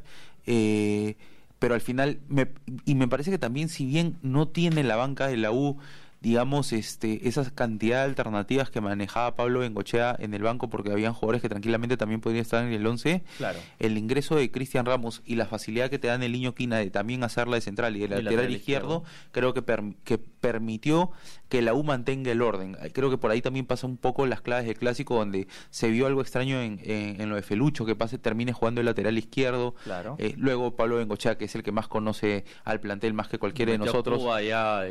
Eh, 0.47 1.17
pero 1.65 1.75
al 1.75 1.81
final, 1.81 2.19
me, 2.29 2.49
y 2.85 2.95
me 2.95 3.09
parece 3.09 3.31
que 3.31 3.39
también 3.39 3.71
si 3.71 3.87
bien 3.87 4.19
no 4.21 4.49
tiene 4.49 4.85
la 4.85 4.97
banca 4.97 5.29
de 5.29 5.39
la 5.39 5.51
U 5.51 5.79
digamos, 6.25 6.73
este, 6.73 7.29
esa 7.29 7.49
cantidad 7.51 7.99
de 7.99 8.05
alternativas 8.05 8.71
que 8.71 8.81
manejaba 8.81 9.35
Pablo 9.35 9.61
Bengochea 9.61 10.17
en 10.19 10.33
el 10.33 10.43
banco, 10.43 10.71
porque 10.71 10.91
habían 10.91 11.13
jugadores 11.13 11.43
que 11.43 11.51
tranquilamente 11.51 11.99
también 11.99 12.23
podrían 12.23 12.41
estar 12.41 12.65
en 12.65 12.73
el 12.73 12.87
11, 12.87 13.23
claro. 13.37 13.59
el 13.79 13.99
ingreso 13.99 14.35
de 14.35 14.51
Cristian 14.51 14.87
Ramos 14.87 15.23
y 15.27 15.35
la 15.35 15.45
facilidad 15.45 15.91
que 15.91 15.99
te 15.99 16.09
dan 16.09 16.23
el 16.23 16.33
niño 16.33 16.55
Quina 16.55 16.79
de 16.79 16.89
también 16.89 17.25
hacerla 17.25 17.57
de 17.57 17.61
central 17.61 17.95
y 17.97 18.01
de 18.01 18.09
lateral, 18.09 18.51
izquierdo, 18.51 19.05
creo 19.33 19.53
que, 19.53 19.63
que 20.05 20.19
permitió 20.45 21.11
que 21.49 21.63
la 21.63 21.73
U 21.73 21.85
mantenga 21.85 22.31
el 22.31 22.43
orden. 22.43 22.77
Creo 22.93 23.09
que 23.09 23.17
por 23.17 23.31
ahí 23.31 23.41
también 23.41 23.65
pasa 23.65 23.87
un 23.87 23.97
poco 23.97 24.27
las 24.27 24.43
claves 24.43 24.67
del 24.67 24.77
clásico, 24.77 25.15
donde 25.15 25.49
se 25.71 25.89
vio 25.89 26.07
algo 26.07 26.21
extraño 26.21 26.61
en, 26.61 26.79
en, 26.85 27.31
lo 27.31 27.37
de 27.37 27.41
Felucho, 27.41 27.87
que 27.87 27.97
pase, 27.97 28.19
termine 28.19 28.53
jugando 28.53 28.83
el 28.83 28.85
lateral 28.85 29.17
izquierdo. 29.17 29.75
Claro. 29.85 30.17
Eh, 30.19 30.35
luego 30.37 30.77
Pablo 30.77 30.97
Bengochea, 30.97 31.39
que 31.39 31.47
es 31.47 31.55
el 31.55 31.63
que 31.63 31.73
más 31.73 31.89
conoce 31.89 32.45
al 32.65 32.79
plantel 32.81 33.15
más 33.15 33.29
que 33.29 33.39
cualquiera 33.39 33.73
de 33.73 33.79
nosotros. 33.79 34.23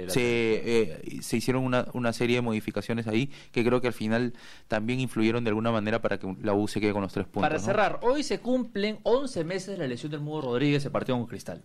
se, 0.08 1.02
se 1.22 1.38
hicieron 1.38 1.64
una, 1.64 1.86
una 1.94 2.14
serie 2.14 2.38
de 2.38 2.42
modificaciones 2.42 3.06
ahí 3.06 3.30
que 3.52 3.64
creo 3.64 3.80
que 3.80 3.88
al 3.88 3.94
final 3.94 4.34
también 4.68 5.02
influyeron 5.02 5.44
de 5.44 5.50
alguna 5.50 5.72
manera 5.72 6.02
para 6.02 6.18
que 6.18 6.36
la 6.42 6.56
U 6.56 6.68
se 6.68 6.82
quede 6.82 6.94
con 6.94 7.04
los 7.04 7.14
tres 7.14 7.28
puntos. 7.28 7.48
Para 7.48 7.60
cerrar, 7.60 8.00
hoy 8.02 8.24
se 8.24 8.40
cumplen 8.40 8.98
11 9.04 9.44
meses 9.44 9.68
de 9.68 9.78
la 9.78 9.86
lesión 9.86 10.12
del 10.12 10.22
Mudo 10.22 10.42
Rodríguez, 10.42 10.82
se 10.82 10.90
partió 10.90 11.14
con 11.16 11.28
Cristal. 11.28 11.62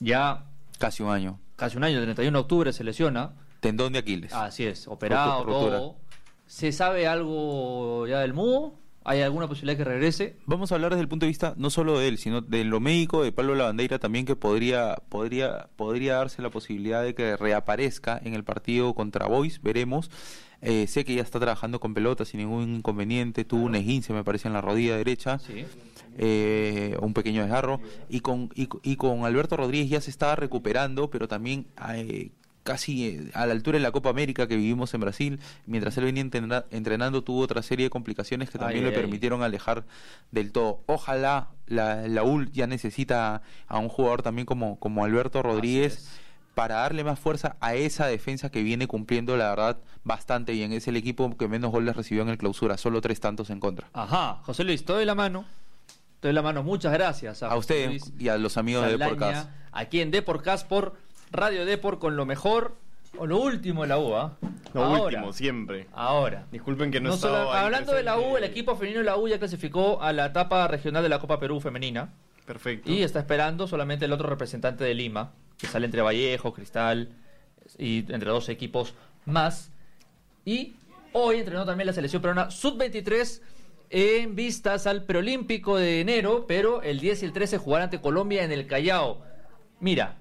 Ya. 0.00 0.44
Casi 0.78 1.02
un 1.02 1.10
año. 1.10 1.40
Casi 1.58 1.76
un 1.76 1.82
año, 1.82 1.98
el 1.98 2.04
31 2.04 2.38
de 2.38 2.40
octubre 2.40 2.72
se 2.72 2.84
lesiona. 2.84 3.32
Tendón 3.58 3.92
de 3.92 3.98
Aquiles. 3.98 4.32
Así 4.32 4.64
es, 4.64 4.86
operado, 4.86 5.44
todo. 5.44 5.96
¿Se 6.46 6.70
sabe 6.70 7.08
algo 7.08 8.06
ya 8.06 8.20
del 8.20 8.32
Mudo? 8.32 8.74
¿Hay 9.02 9.22
alguna 9.22 9.48
posibilidad 9.48 9.76
que 9.76 9.82
regrese? 9.82 10.36
Vamos 10.46 10.70
a 10.70 10.76
hablar 10.76 10.92
desde 10.92 11.02
el 11.02 11.08
punto 11.08 11.26
de 11.26 11.30
vista 11.30 11.54
no 11.56 11.70
solo 11.70 11.98
de 11.98 12.06
él, 12.06 12.18
sino 12.18 12.42
de 12.42 12.62
lo 12.62 12.78
médico 12.78 13.24
de 13.24 13.32
Pablo 13.32 13.56
Lavandeira 13.56 13.98
también 13.98 14.24
que 14.24 14.36
podría 14.36 14.94
podría 15.08 15.68
podría 15.74 16.14
darse 16.14 16.42
la 16.42 16.50
posibilidad 16.50 17.02
de 17.02 17.16
que 17.16 17.36
reaparezca 17.36 18.20
en 18.22 18.34
el 18.34 18.44
partido 18.44 18.94
contra 18.94 19.26
Boys, 19.26 19.60
veremos. 19.60 20.12
Eh, 20.62 20.86
sé 20.86 21.04
que 21.04 21.16
ya 21.16 21.22
está 21.22 21.40
trabajando 21.40 21.80
con 21.80 21.92
pelota 21.92 22.24
sin 22.24 22.38
ningún 22.38 22.76
inconveniente, 22.76 23.44
tuvo 23.44 23.64
un 23.64 23.74
esguince 23.74 24.12
me 24.12 24.22
parece 24.22 24.46
en 24.46 24.54
la 24.54 24.60
rodilla 24.60 24.96
derecha. 24.96 25.40
Sí. 25.40 25.64
Eh, 26.20 26.96
un 27.00 27.14
pequeño 27.14 27.42
desgarro 27.42 27.80
y 28.08 28.20
con 28.20 28.50
y, 28.56 28.96
con 28.96 29.24
Alberto 29.24 29.56
Rodríguez 29.56 29.88
ya 29.88 30.00
se 30.00 30.10
estaba 30.10 30.34
recuperando 30.34 31.10
pero 31.10 31.28
también 31.28 31.68
eh, 31.94 32.32
casi 32.68 33.06
eh, 33.06 33.30
a 33.34 33.46
la 33.46 33.52
altura 33.52 33.78
de 33.78 33.82
la 33.82 33.92
Copa 33.92 34.10
América 34.10 34.46
que 34.46 34.56
vivimos 34.56 34.92
en 34.92 35.00
Brasil, 35.00 35.40
mientras 35.64 35.96
él 35.96 36.04
venía 36.04 36.22
entrenando 36.70 37.24
tuvo 37.24 37.40
otra 37.40 37.62
serie 37.62 37.86
de 37.86 37.90
complicaciones 37.90 38.50
que 38.50 38.58
también 38.58 38.84
le 38.84 38.92
permitieron 38.92 39.42
alejar 39.42 39.84
del 40.32 40.52
todo. 40.52 40.82
Ojalá 40.84 41.48
la, 41.66 42.06
la 42.08 42.24
UL 42.24 42.50
ya 42.52 42.66
necesita 42.66 43.42
a 43.68 43.78
un 43.78 43.88
jugador 43.88 44.22
también 44.22 44.44
como, 44.44 44.78
como 44.78 45.04
Alberto 45.04 45.42
Rodríguez 45.42 46.10
para 46.54 46.74
darle 46.74 47.04
más 47.04 47.18
fuerza 47.18 47.56
a 47.60 47.74
esa 47.74 48.06
defensa 48.06 48.50
que 48.50 48.62
viene 48.62 48.86
cumpliendo, 48.86 49.36
la 49.36 49.50
verdad, 49.50 49.78
bastante 50.02 50.52
bien. 50.52 50.72
Es 50.72 50.88
el 50.88 50.96
equipo 50.96 51.34
que 51.38 51.46
menos 51.46 51.70
goles 51.70 51.96
recibió 51.96 52.22
en 52.22 52.30
el 52.30 52.36
clausura, 52.36 52.76
solo 52.76 53.00
tres 53.00 53.20
tantos 53.20 53.48
en 53.50 53.60
contra. 53.60 53.88
Ajá, 53.92 54.40
José 54.42 54.64
Luis, 54.64 54.84
todo 54.84 54.96
de 54.96 55.06
la 55.06 55.14
mano. 55.14 55.46
De 56.22 56.32
la 56.32 56.42
mano, 56.42 56.62
muchas 56.62 56.92
gracias 56.92 57.42
a, 57.42 57.56
usted 57.56 57.92
y 58.18 58.28
a 58.28 58.36
los 58.38 58.56
amigos 58.56 58.86
de 58.86 58.98
Deporcast. 58.98 59.48
Aquí 59.70 60.00
en 60.00 60.10
Deporcast 60.10 60.66
por 60.66 60.94
Radio 61.30 61.64
Deport 61.64 62.00
con 62.00 62.16
lo 62.16 62.26
mejor 62.26 62.74
o 63.16 63.26
lo 63.26 63.38
último 63.38 63.82
de 63.82 63.88
la 63.88 63.98
U, 63.98 64.14
¿ah? 64.14 64.36
Lo 64.74 65.04
último, 65.04 65.32
siempre. 65.32 65.86
Ahora. 65.92 66.46
Disculpen 66.50 66.90
que 66.90 67.00
no, 67.00 67.16
no 67.16 67.52
Hablando 67.52 67.92
de 67.92 68.02
la 68.02 68.18
U, 68.18 68.36
el 68.36 68.44
equipo 68.44 68.76
femenino 68.76 69.00
de 69.00 69.06
la 69.06 69.16
U 69.16 69.28
ya 69.28 69.38
clasificó 69.38 70.02
a 70.02 70.12
la 70.12 70.26
etapa 70.26 70.66
regional 70.68 71.02
de 71.02 71.08
la 71.08 71.18
Copa 71.18 71.38
Perú 71.38 71.60
femenina. 71.60 72.12
Perfecto. 72.46 72.90
Y 72.90 73.02
está 73.02 73.20
esperando 73.20 73.66
solamente 73.66 74.04
el 74.04 74.12
otro 74.12 74.28
representante 74.28 74.84
de 74.84 74.94
Lima, 74.94 75.32
que 75.56 75.66
sale 75.66 75.86
entre 75.86 76.02
Vallejo, 76.02 76.52
Cristal 76.52 77.10
y 77.78 77.98
entre 78.12 78.30
dos 78.30 78.48
equipos 78.48 78.94
más. 79.24 79.70
Y 80.44 80.74
hoy 81.12 81.38
entrenó 81.38 81.64
también 81.64 81.86
la 81.86 81.92
selección 81.92 82.22
peruana 82.22 82.50
sub-23 82.50 83.40
en 83.90 84.34
vistas 84.34 84.86
al 84.86 85.04
preolímpico 85.04 85.76
de 85.76 86.00
enero, 86.00 86.46
pero 86.46 86.82
el 86.82 87.00
10 87.00 87.22
y 87.22 87.26
el 87.26 87.32
13 87.32 87.58
jugarán 87.58 87.84
ante 87.84 88.00
Colombia 88.00 88.44
en 88.44 88.52
el 88.52 88.66
Callao. 88.66 89.22
Mira, 89.80 90.18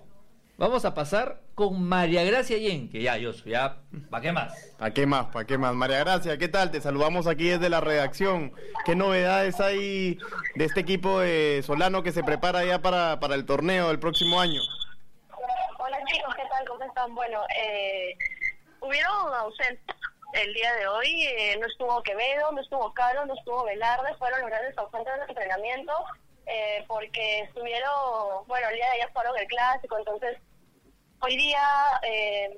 Vamos 0.58 0.86
a 0.86 0.96
pasar 0.96 1.40
con 1.54 1.84
María 1.84 2.24
Gracia 2.24 2.58
que 2.58 3.00
Ya, 3.00 3.16
yo 3.18 3.32
ya, 3.46 3.78
¿para 4.10 4.24
qué 4.24 4.32
más? 4.32 4.74
¿Para 4.80 4.92
qué 4.92 5.06
más? 5.06 5.28
¿Para 5.28 5.46
qué 5.46 5.56
más? 5.56 5.76
María 5.76 6.00
Gracia, 6.00 6.40
¿qué 6.40 6.48
tal? 6.48 6.72
Te 6.72 6.82
saludamos 6.82 7.28
aquí 7.28 7.50
desde 7.50 7.70
la 7.70 7.80
redacción. 7.80 8.54
¿Qué 8.84 8.96
novedades 8.96 9.60
hay 9.60 10.18
de 10.56 10.66
este 10.66 10.80
equipo 10.80 11.20
de 11.20 11.62
Solano 11.64 12.02
que 12.02 12.12
se 12.12 12.24
prepara 12.24 12.66
ya 12.66 12.82
para, 12.82 13.20
para 13.20 13.36
el 13.36 13.46
torneo 13.46 13.90
del 13.90 14.00
próximo 14.00 14.42
año? 14.42 14.60
Hola 15.78 16.00
chicos, 16.12 16.34
¿qué 16.36 16.44
tal? 16.50 16.68
¿Cómo 16.68 16.84
están? 16.84 17.14
Bueno, 17.14 17.42
eh, 17.56 18.18
hubieron 18.82 19.32
ausentes 19.36 19.96
el 20.34 20.54
día 20.54 20.74
de 20.76 20.88
hoy. 20.88 21.26
Eh, 21.26 21.58
no 21.60 21.68
estuvo 21.68 22.02
Quevedo, 22.04 22.52
no 22.52 22.62
estuvo 22.62 22.94
Caro, 22.94 23.26
no 23.26 23.34
estuvo 23.34 23.64
Velarde, 23.64 24.16
fueron 24.16 24.42
los 24.42 24.50
grandes 24.50 24.78
ausentes 24.78 25.14
del 25.14 25.30
entrenamiento. 25.30 25.94
Eh, 26.48 26.86
porque 26.88 27.42
estuvieron, 27.42 28.48
bueno, 28.48 28.70
el 28.70 28.76
día 28.76 28.86
de 28.86 28.92
ayer 28.92 29.12
fueron 29.12 29.38
el 29.38 29.46
clásico, 29.48 29.98
entonces 29.98 30.38
hoy 31.20 31.36
día 31.36 31.60
eh, 32.04 32.58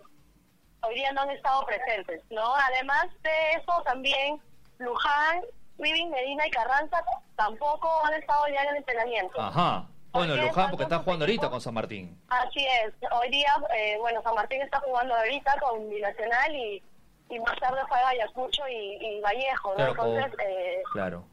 hoy 0.81 0.93
día 0.93 1.11
no 1.11 1.21
han 1.21 1.31
estado 1.31 1.65
presentes, 1.65 2.21
¿no? 2.29 2.53
Además 2.55 3.07
de 3.23 3.53
eso 3.53 3.81
también 3.85 4.39
Luján, 4.77 5.41
Living, 5.79 6.09
Medina 6.09 6.45
y 6.45 6.51
Carranza 6.51 7.03
tampoco 7.35 7.89
han 8.05 8.13
estado 8.13 8.47
ya 8.49 8.61
en 8.61 8.69
el 8.69 8.75
entrenamiento. 8.77 9.41
Ajá. 9.41 9.87
Bueno, 10.11 10.35
Luján 10.35 10.69
porque 10.69 10.83
está 10.83 10.99
jugando 10.99 11.25
ahorita 11.25 11.49
con 11.49 11.59
San 11.59 11.73
Martín. 11.73 12.21
Así 12.29 12.65
es. 12.83 12.93
Hoy 13.11 13.29
día, 13.29 13.55
eh, 13.75 13.97
bueno, 13.99 14.21
San 14.21 14.35
Martín 14.35 14.61
está 14.61 14.79
jugando 14.81 15.15
ahorita 15.15 15.57
con 15.59 15.89
Binacional 15.89 16.55
y, 16.55 16.83
y 17.29 17.39
más 17.39 17.59
tarde 17.59 17.79
juega 17.87 18.09
Ayacucho 18.09 18.67
y, 18.67 18.97
y 19.01 19.21
Vallejo, 19.21 19.75
¿no? 19.77 19.87
Entonces, 19.87 20.33
eh, 20.45 20.81
claro 20.93 21.25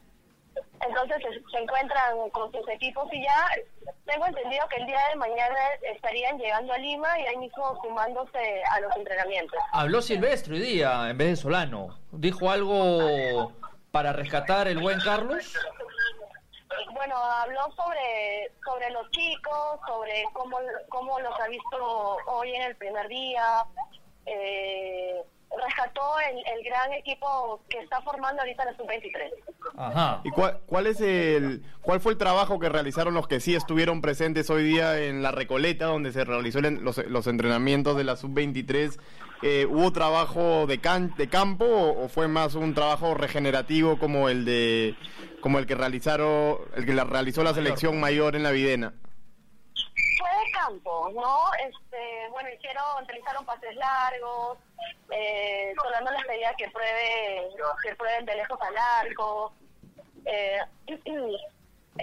entonces 0.86 1.22
se, 1.50 1.58
encuentran 1.58 2.30
con 2.30 2.50
sus 2.52 2.68
equipos 2.68 3.08
y 3.12 3.22
ya 3.22 3.48
tengo 4.04 4.26
entendido 4.26 4.66
que 4.68 4.76
el 4.76 4.86
día 4.86 5.00
de 5.10 5.16
mañana 5.16 5.56
estarían 5.94 6.38
llegando 6.38 6.72
a 6.72 6.78
Lima 6.78 7.18
y 7.20 7.26
ahí 7.26 7.36
mismo 7.36 7.78
sumándose 7.82 8.62
a 8.70 8.80
los 8.80 8.94
entrenamientos. 8.96 9.58
Habló 9.72 10.02
Silvestre 10.02 10.54
hoy 10.54 10.60
día 10.60 11.10
en 11.10 11.18
vez 11.18 11.28
de 11.28 11.36
Solano. 11.36 11.98
¿Dijo 12.12 12.50
algo 12.50 13.52
para 13.90 14.12
rescatar 14.12 14.68
el 14.68 14.78
buen 14.78 15.00
Carlos? 15.00 15.54
Bueno, 16.92 17.16
habló 17.16 17.60
sobre 17.72 18.50
sobre 18.64 18.90
los 18.90 19.10
chicos, 19.10 19.80
sobre 19.86 20.24
cómo, 20.32 20.58
cómo 20.88 21.20
los 21.20 21.40
ha 21.40 21.48
visto 21.48 22.16
hoy 22.26 22.54
en 22.54 22.62
el 22.62 22.76
primer 22.76 23.08
día. 23.08 23.64
Eh, 24.26 25.22
rescató 25.64 26.02
el, 26.30 26.38
el, 26.38 26.64
gran 26.64 26.92
equipo 26.92 27.62
que 27.68 27.78
está 27.78 28.00
formando 28.02 28.42
ahorita 28.42 28.64
la 28.64 28.76
sub-23. 28.76 29.30
Ajá. 29.76 30.20
¿Y 30.24 30.30
cuál, 30.30 30.58
cuál, 30.66 30.86
es 30.86 31.00
el, 31.00 31.62
cuál 31.82 32.00
fue 32.00 32.12
el 32.12 32.18
trabajo 32.18 32.58
que 32.58 32.68
realizaron 32.68 33.14
los 33.14 33.26
que 33.28 33.40
sí 33.40 33.54
estuvieron 33.54 34.00
presentes 34.00 34.50
hoy 34.50 34.64
día 34.64 35.00
en 35.00 35.22
la 35.22 35.32
Recoleta, 35.32 35.86
donde 35.86 36.12
se 36.12 36.24
realizó 36.24 36.60
los, 36.60 36.98
los 37.06 37.26
entrenamientos 37.26 37.96
de 37.96 38.04
la 38.04 38.16
sub-23? 38.16 38.98
Eh, 39.42 39.66
¿Hubo 39.68 39.92
trabajo 39.92 40.66
de, 40.66 40.78
can, 40.78 41.14
de 41.16 41.28
campo 41.28 41.66
o, 41.66 42.08
fue 42.08 42.26
más 42.26 42.54
un 42.54 42.74
trabajo 42.74 43.14
regenerativo 43.14 43.98
como 43.98 44.28
el 44.28 44.44
de 44.44 44.94
como 45.40 45.58
el 45.58 45.66
que 45.66 45.74
realizaron 45.74 46.56
el 46.74 46.86
que 46.86 46.94
la 46.94 47.04
realizó 47.04 47.44
la 47.44 47.52
selección 47.52 48.00
mayor 48.00 48.34
en 48.34 48.42
la 48.42 48.50
Videna? 48.50 48.94
Fue 50.18 50.30
de 50.30 50.50
campo, 50.52 51.10
¿no? 51.14 51.38
Este, 51.68 52.28
bueno, 52.30 52.48
hicieron, 52.48 53.02
utilizaron 53.02 53.44
pases 53.44 53.74
largos, 53.76 54.58
eh, 55.10 55.74
Solano 55.82 56.10
les 56.12 56.24
pedía 56.24 56.54
que 56.54 56.70
pruebe, 56.70 57.48
que 57.82 57.94
prueben 57.96 58.24
de 58.24 58.36
lejos 58.36 58.58
al 58.60 58.76
arco, 58.76 59.52
eh, 60.24 60.58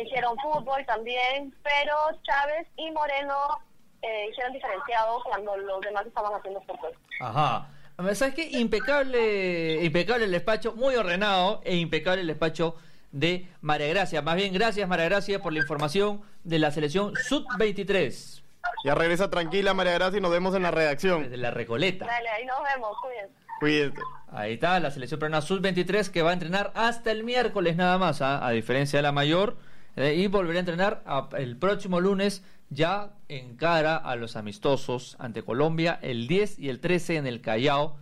hicieron 0.02 0.38
fútbol 0.38 0.86
también, 0.86 1.56
pero 1.64 1.96
Chávez 2.24 2.68
y 2.78 2.92
Moreno 2.92 3.60
eh, 4.02 4.28
hicieron 4.32 4.54
diferenciados 4.54 5.24
cuando 5.24 5.58
los 5.58 5.82
demás 5.82 6.06
estaban 6.06 6.34
haciendo 6.34 6.62
fútbol. 6.62 6.94
Ajá. 7.20 7.70
¿Sabes 8.16 8.34
qué? 8.34 8.50
Impecable, 8.58 9.84
impecable 9.84 10.26
el 10.26 10.32
despacho, 10.32 10.74
muy 10.74 10.96
ordenado 10.96 11.62
e 11.64 11.76
impecable 11.76 12.22
el 12.22 12.28
despacho 12.28 12.76
de 13.12 13.48
María 13.62 13.88
Gracia. 13.88 14.22
Más 14.22 14.36
bien, 14.36 14.52
gracias 14.52 14.88
María 14.90 15.06
Gracia 15.06 15.40
por 15.40 15.54
la 15.54 15.60
información 15.60 16.22
de 16.44 16.60
la 16.60 16.72
selección 16.72 17.14
Sub-23. 17.16 18.42
Ya 18.86 18.96
regresa 18.96 19.30
tranquila 19.30 19.74
María 19.74 19.94
Gracia 19.94 20.18
y 20.18 20.22
nos 20.22 20.32
vemos 20.32 20.56
en 20.56 20.64
la 20.64 20.72
redacción. 20.72 21.24
Desde 21.24 21.38
la 21.38 21.52
Recoleta. 21.52 22.06
Dale, 22.06 22.30
ahí 22.30 22.46
nos 22.46 22.58
vemos, 22.64 22.98
cuídense. 23.02 23.34
Cuídense. 23.60 24.02
Ahí 24.32 24.54
está, 24.54 24.80
la 24.80 24.92
selección 24.92 25.20
peruana 25.20 25.42
Sub-23 25.42 26.10
que 26.10 26.22
va 26.22 26.32
a 26.32 26.34
entrenar 26.34 26.72
hasta 26.76 27.12
el 27.12 27.24
miércoles 27.24 27.76
nada 27.76 27.98
más, 27.98 28.22
¿ah? 28.22 28.46
a 28.46 28.52
diferencia 28.52 28.98
de 29.00 29.04
la 29.04 29.12
mayor. 29.12 29.58
Eh, 29.96 30.16
y 30.16 30.28
volverá 30.28 30.58
a 30.58 30.60
entrenar 30.62 31.04
el 31.38 31.56
próximo 31.56 32.00
lunes 32.00 32.44
ya 32.70 33.12
en 33.30 33.56
cara 33.56 33.96
a 33.96 34.16
los 34.16 34.36
amistosos 34.36 35.16
ante 35.20 35.44
Colombia 35.44 36.00
el 36.02 36.28
10 36.28 36.58
y 36.58 36.70
el 36.70 36.80
13 36.80 37.18
en 37.18 37.28
el 37.28 37.42
Callao. 37.42 37.98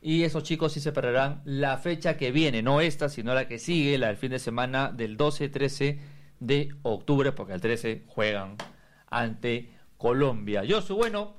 Y 0.00 0.24
esos 0.24 0.42
chicos 0.42 0.72
sí 0.72 0.80
se 0.80 0.92
perderán 0.92 1.42
la 1.44 1.76
fecha 1.78 2.16
que 2.16 2.30
viene, 2.30 2.62
no 2.62 2.80
esta, 2.80 3.08
sino 3.08 3.34
la 3.34 3.48
que 3.48 3.58
sigue, 3.58 3.98
la 3.98 4.08
del 4.08 4.16
fin 4.16 4.30
de 4.30 4.38
semana 4.38 4.90
del 4.92 5.16
12-13 5.16 5.98
de 6.40 6.70
octubre, 6.82 7.32
porque 7.32 7.52
el 7.52 7.60
13 7.60 8.04
juegan 8.06 8.56
ante 9.08 9.70
Colombia. 9.96 10.64
Yo 10.64 10.80
soy 10.82 10.96
bueno, 10.96 11.34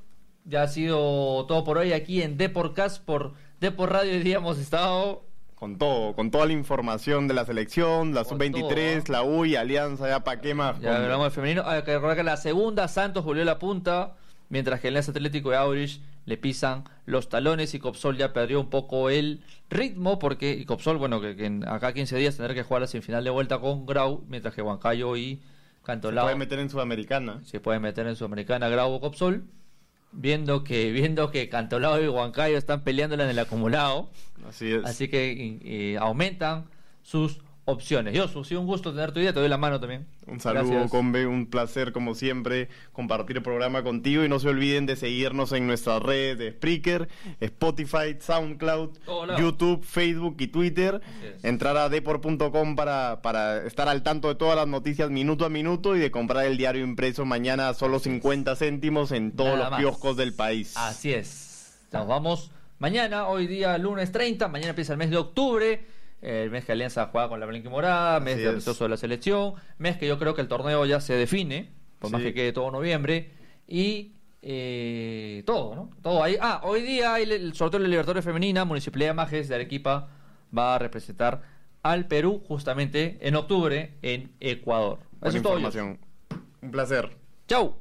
ya 0.46 0.64
ha 0.64 0.68
sido 0.68 1.46
todo 1.48 1.64
por 1.64 1.78
hoy 1.78 1.94
aquí 1.94 2.22
en 2.22 2.38
Deporcast 2.38 3.04
por 3.04 3.34
Depor 3.60 3.92
Radio. 3.92 4.14
Hoy 4.14 4.20
día 4.20 4.38
hemos 4.38 4.60
estado 4.60 5.26
con 5.56 5.78
todo, 5.78 6.14
con 6.16 6.32
toda 6.32 6.46
la 6.46 6.54
información 6.54 7.28
de 7.28 7.34
la 7.34 7.46
selección, 7.46 8.14
la 8.14 8.24
sub-23, 8.24 9.10
la 9.10 9.24
UI, 9.24 9.58
Alianza, 9.58 10.08
ya 10.08 10.24
para 10.24 10.40
qué 10.40 10.54
más. 10.54 10.80
Ya 10.80 10.96
hablamos 10.96 11.26
del 11.26 11.32
femenino. 11.32 11.64
Hay 11.66 11.84
que 11.84 11.94
recordar 11.94 12.16
que 12.16 12.24
la 12.24 12.38
segunda 12.38 12.88
Santos 12.88 13.26
volvió 13.26 13.44
la 13.44 13.60
punta, 13.60 14.16
mientras 14.48 14.80
que 14.80 14.88
el 14.88 14.96
Atlético 14.96 15.50
de 15.50 15.58
Aurich 15.58 16.02
le 16.30 16.38
pisan 16.38 16.84
los 17.06 17.28
talones 17.28 17.74
y 17.74 17.80
Copsol 17.80 18.16
ya 18.16 18.34
perdió 18.34 18.60
un 18.62 18.70
poco 18.70 19.10
el 19.10 19.44
ritmo 19.70 20.20
porque 20.20 20.54
y 20.54 20.64
Copsol, 20.64 20.98
bueno, 20.98 21.20
que, 21.20 21.36
que 21.36 21.60
acá 21.68 21.92
15 21.92 22.16
días 22.18 22.38
tendrá 22.38 22.54
que 22.54 22.62
jugar 22.62 22.82
la 22.82 22.88
semifinal 22.88 23.24
de 23.24 23.32
vuelta 23.32 23.60
con 23.60 23.88
Grau, 23.88 24.24
mientras 24.30 24.54
que 24.54 24.62
Huancayo 24.62 25.18
y 25.18 25.42
Cantolao 25.84 26.26
se 26.26 26.28
puede 26.28 26.40
meter 26.40 26.60
en 26.60 26.70
Sudamericana. 26.70 27.42
Se 27.44 27.60
puede 27.60 27.80
meter 27.80 28.06
en 28.06 28.16
Sudamericana 28.16 28.70
Grau 28.70 28.94
o 28.94 29.02
Copsol 29.02 29.44
viendo 30.12 30.64
que 30.64 30.92
viendo 30.92 31.32
que 31.32 31.50
Cantolao 31.50 32.02
y 32.02 32.08
Huancayo 32.08 32.58
están 32.58 32.84
peleándola 32.84 33.24
en 33.24 33.32
el 33.32 33.40
acumulado. 33.40 34.12
Así 34.48 34.72
es. 34.72 34.86
Así 34.86 35.08
que 35.08 35.98
aumentan 36.00 36.66
sus 37.02 37.40
opciones. 37.70 38.14
Yo, 38.14 38.28
sí, 38.44 38.56
un 38.56 38.66
gusto 38.66 38.92
tener 38.92 39.12
tu 39.12 39.20
idea, 39.20 39.34
te 39.34 39.40
doy 39.40 39.50
la 39.50 39.58
mano 39.58 39.80
también. 39.80 40.08
Un 40.28 40.40
saludo, 40.40 40.88
Combe, 40.90 41.26
un 41.26 41.48
placer 41.48 41.92
como 41.92 42.16
siempre 42.16 42.70
compartir 42.92 43.38
el 43.38 43.44
programa 43.44 43.84
contigo 43.84 44.24
y 44.24 44.30
no 44.30 44.40
se 44.40 44.50
olviden 44.50 44.86
de 44.86 44.96
seguirnos 44.96 45.52
en 45.52 45.68
nuestras 45.68 46.02
redes 46.02 46.38
de 46.38 46.52
Spreaker, 46.52 47.10
Spotify, 47.40 48.18
SoundCloud, 48.20 48.98
YouTube, 49.40 49.84
Facebook 49.84 50.36
y 50.40 50.48
Twitter. 50.48 51.02
Entrar 51.44 51.78
a 51.78 51.90
depor.com 51.90 52.76
para, 52.76 53.22
para 53.22 53.66
estar 53.66 53.88
al 53.88 54.04
tanto 54.04 54.28
de 54.28 54.36
todas 54.36 54.56
las 54.56 54.68
noticias 54.68 55.10
minuto 55.10 55.46
a 55.46 55.50
minuto 55.50 55.96
y 55.96 56.00
de 56.00 56.12
comprar 56.12 56.46
el 56.46 56.58
diario 56.58 56.84
impreso 56.84 57.26
mañana 57.26 57.70
a 57.70 57.74
solo 57.74 58.00
50 58.00 58.56
céntimos 58.56 59.12
en 59.12 59.32
todos 59.32 59.58
los 59.58 59.70
kioscos 59.78 60.18
del 60.18 60.34
país. 60.34 60.74
Así 60.76 61.14
es. 61.14 61.80
Nos 61.92 62.08
vamos 62.08 62.52
mañana, 62.78 63.28
hoy 63.28 63.48
día 63.48 63.78
lunes 63.78 64.12
30, 64.12 64.48
mañana 64.48 64.70
empieza 64.70 64.94
el 64.94 65.00
mes 65.00 65.10
de 65.10 65.18
octubre 65.18 65.99
el 66.22 66.52
mes 66.52 66.66
que 66.66 66.72
Alianza 66.72 67.08
juega 67.12 67.30
con 67.30 67.40
la 67.40 67.46
Blanca 67.46 67.70
Morada, 67.70 68.20
mes 68.20 68.38
de 68.38 68.50
amistoso 68.50 68.86
de 68.86 68.90
la 68.90 68.98
selección, 68.98 69.54
mes 69.78 69.98
que 69.98 70.08
yo 70.08 70.20
creo 70.20 70.36
que 70.36 70.42
el 70.42 70.48
torneo 70.48 70.86
ya 70.86 71.00
se 71.00 71.14
define, 71.14 71.72
por 72.00 72.12
más 72.12 72.22
que 72.22 72.34
quede 72.34 72.52
todo 72.52 72.72
noviembre, 72.72 73.32
y 73.68 74.14
eh, 74.42 75.44
todo, 75.46 75.76
¿no? 75.76 75.90
Todo 76.02 76.24
ahí. 76.24 76.38
Ah, 76.42 76.62
hoy 76.64 76.82
día 76.82 77.14
hay 77.14 77.24
el 77.24 77.54
sorteo 77.54 77.80
de 77.80 77.86
la 77.86 77.90
Libertadores 77.90 78.24
Femenina, 78.24 78.66
Municipalidad 78.66 79.12
de 79.12 79.14
Majes 79.14 79.48
de 79.50 79.56
Arequipa 79.56 80.10
va 80.56 80.76
a 80.76 80.80
representar 80.80 81.42
al 81.84 82.08
Perú 82.08 82.44
justamente 82.48 83.18
en 83.22 83.36
octubre 83.36 83.98
en 84.02 84.32
Ecuador. 84.40 85.00
Eso 85.22 85.38
es 85.38 85.44
todo. 85.44 85.58
Un 86.62 86.72
placer. 86.72 87.10
Chau. 87.48 87.76